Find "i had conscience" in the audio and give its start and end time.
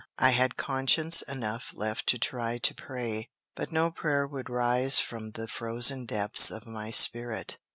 0.17-1.21